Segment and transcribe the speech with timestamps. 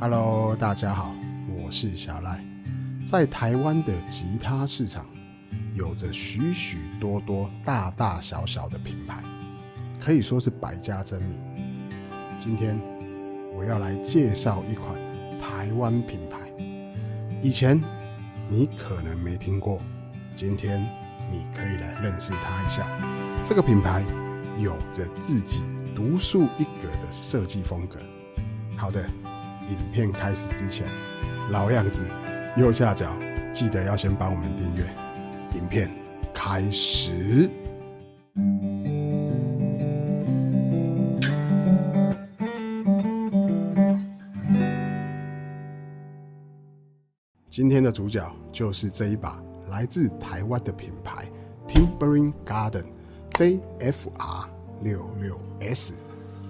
[0.00, 1.14] Hello，大家好，
[1.46, 2.42] 我是小赖。
[3.04, 5.04] 在台湾的吉他市场，
[5.74, 9.22] 有着许许多多大大小小的品牌，
[10.00, 11.38] 可以说是百家争鸣。
[12.38, 12.80] 今天
[13.54, 14.94] 我要来介绍一款
[15.38, 16.38] 台湾品牌，
[17.42, 17.78] 以前
[18.48, 19.82] 你可能没听过，
[20.34, 20.80] 今天
[21.30, 22.88] 你可以来认识它一下。
[23.44, 24.02] 这个品牌
[24.56, 25.60] 有着自己
[25.94, 27.98] 独树一格的设计风格。
[28.78, 29.04] 好的，
[29.70, 30.86] 影片开始之前，
[31.50, 32.04] 老样子，
[32.56, 33.16] 右下角
[33.52, 34.84] 记得要先帮我们订阅。
[35.54, 35.88] 影片
[36.34, 37.48] 开始。
[47.48, 51.26] 今天的主角就是这一把来自台湾的品牌
[51.68, 52.84] Timbering Garden
[53.32, 54.48] ZFR
[54.82, 55.94] 六六 S。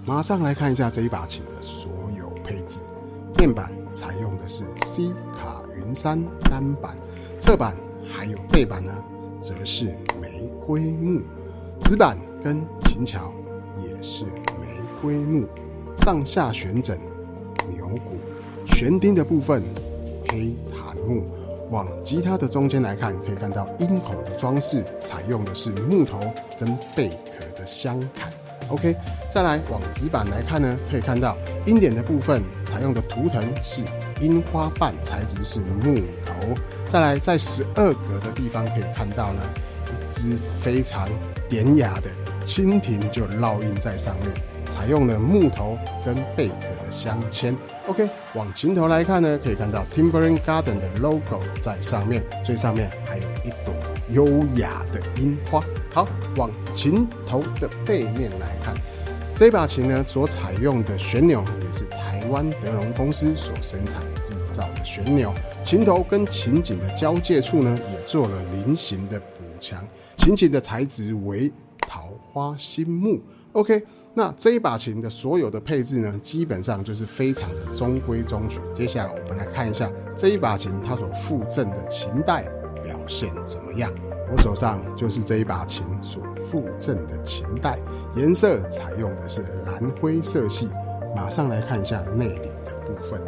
[0.05, 2.81] 马上来看一下这一把琴的所有配置。
[3.41, 6.95] 面板采用的是 C 卡云杉单板，
[7.39, 7.75] 侧板
[8.07, 8.93] 还有背板呢，
[9.39, 9.85] 则是
[10.21, 11.21] 玫瑰木。
[11.79, 13.33] 指板跟琴桥
[13.77, 14.67] 也是玫
[15.01, 15.47] 瑰木。
[16.05, 16.99] 上下旋枕、
[17.67, 18.19] 牛骨、
[18.67, 19.63] 旋钉的部分
[20.29, 21.25] 黑檀木。
[21.71, 26.19] 往吉他的中间来看，可以看到音孔的装饰采用的是木头
[26.59, 28.31] 跟贝壳的镶坎。
[28.67, 28.95] OK，
[29.33, 33.81] 再来往纸板来看呢，可以看到音点的部分采用的图腾是
[34.19, 35.95] 樱花瓣，材质是木
[36.25, 36.33] 头。
[36.87, 39.41] 再来在十二格的地方可以看到呢，
[39.87, 41.07] 一只非常
[41.47, 42.09] 典雅的
[42.43, 44.29] 蜻蜓就烙印在上面，
[44.65, 47.55] 采用了木头跟贝壳的镶嵌。
[47.87, 53.73] OK，往琴头来看呢，可以看到 Timbering Garden 的 logo 在上面，最上面还有一朵
[54.09, 54.25] 优
[54.57, 55.63] 雅的樱花。
[55.93, 58.73] 好，往琴头的背面来看，
[59.35, 65.33] 这把琴呢所采用的旋钮也是台湾德隆公司所生产制造的旋钮。
[65.63, 69.83] 琴头跟琴颈的交界处呢，也做了菱形的补强。
[70.17, 73.19] 琴颈的材质为桃花心木。
[73.53, 73.83] OK，
[74.13, 78.59] 那这一把琴的所有的配置呢，基本上就是非常的中规中矩。
[78.75, 82.43] 接下来我们来看一下这一把琴它所附赠的琴带
[82.83, 83.91] 表现怎么样。
[84.33, 87.77] 我手上就是这一把琴所附赠的琴带，
[88.15, 90.69] 颜色采用的是蓝灰色系。
[91.13, 93.21] 马上来看一下内里的部分。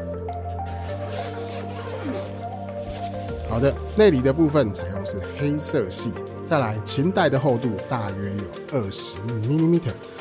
[3.50, 6.14] 好的，内里的部分采用是黑色系。
[6.46, 9.80] 再来，琴带的厚度大约有二十 mm，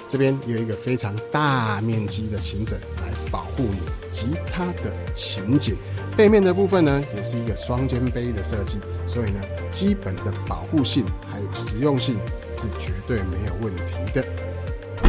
[0.08, 5.76] 这边有一个非常大面积的琴枕来保护你吉他的琴颈。
[6.16, 9.40] 背面的部分呢，也是一个双肩背的设计，所以呢，
[9.70, 12.16] 基本的保护性还有实用性
[12.54, 14.24] 是绝对没有问题的。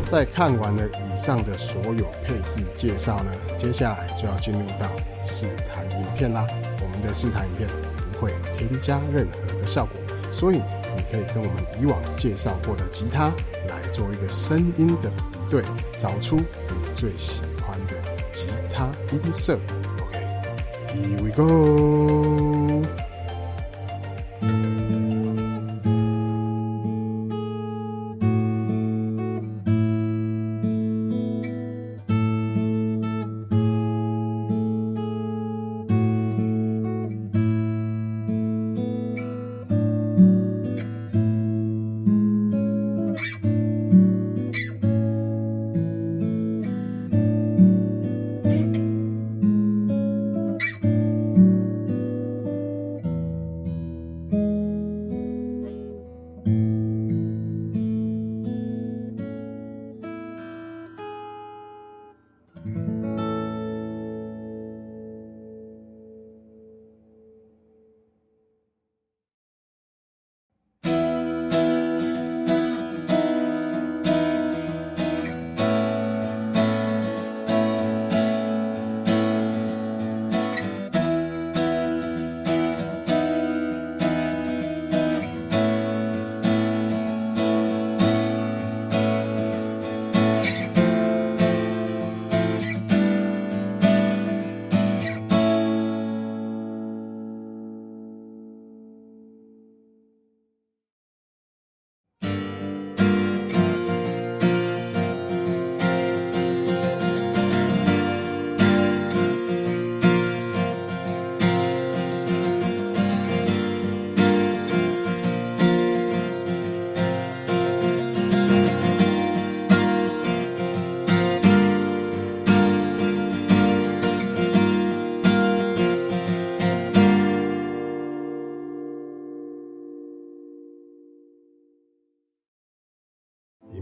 [0.06, 4.90] 在看完了以上的所有配置介绍呢，接下来就要进入到
[5.26, 6.46] 试弹影片啦。
[6.82, 7.70] 我们的试弹影片
[8.12, 9.94] 不会添加任何的效果，
[10.32, 10.62] 所以
[10.96, 13.32] 你可以跟我们以往介绍过的吉他
[13.68, 15.64] 来做一个声音的比对，
[15.98, 16.46] 找出你
[16.94, 17.96] 最喜欢的
[18.32, 19.58] 吉他音色。
[20.00, 22.53] OK，Here we go.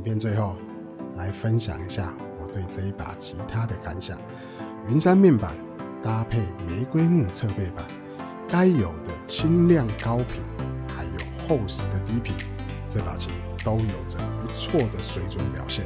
[0.02, 0.56] 影片最后
[1.16, 4.18] 来分享一下我对这一把吉他的感想。
[4.90, 5.56] 云杉面板
[6.02, 7.86] 搭配玫瑰木侧背板，
[8.50, 10.42] 该有的轻量高频，
[10.88, 11.12] 还有
[11.48, 12.34] 厚实的低频，
[12.90, 13.32] 这把琴
[13.64, 15.86] 都有着不错的水准表现。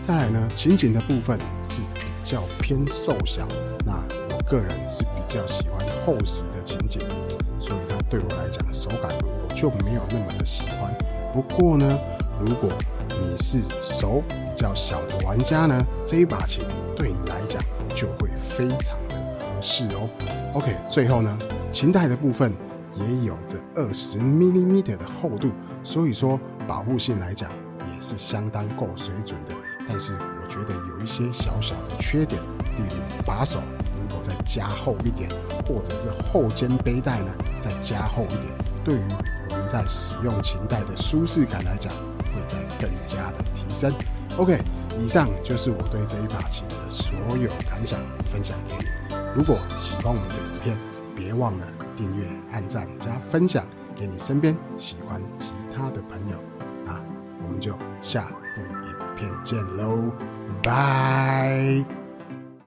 [0.00, 3.46] 再来呢，琴颈的部分是比较偏瘦小，
[3.86, 3.92] 那
[4.30, 7.00] 我个人是比较喜欢厚实的琴颈，
[7.60, 10.92] 所以它对我来讲手感我就没有那么的喜欢。
[11.32, 11.96] 不过呢，
[12.40, 12.68] 如果
[13.20, 16.64] 你是手比较小的玩家呢，这一把琴
[16.96, 17.62] 对你来讲
[17.94, 20.08] 就会非常的合适哦。
[20.54, 21.38] OK，最后呢，
[21.70, 22.52] 琴带的部分
[22.96, 25.50] 也有着二十 mm 的厚度，
[25.82, 27.50] 所以说保护性来讲
[27.94, 29.52] 也是相当够水准的。
[29.88, 33.60] 但是我觉得有一些小小的缺点，例如把手
[34.00, 35.28] 如果再加厚一点，
[35.66, 38.52] 或者是后肩背带呢再加厚一点，
[38.84, 39.04] 对于
[39.50, 41.92] 我们在使用琴带的舒适感来讲，
[42.82, 43.94] 更加的提升。
[44.36, 44.60] OK，
[44.98, 49.16] 以上就是我对这一把琴的所有感想，分享给你。
[49.34, 50.76] 如果喜欢我们的影片，
[51.14, 53.64] 别忘了订阅、按赞、加分享
[53.94, 56.36] 给你身边喜欢吉他的朋友。
[56.84, 57.00] 那
[57.42, 58.24] 我们就下
[58.54, 58.92] 部影。
[59.14, 60.10] 片见喽，
[60.62, 62.01] 拜。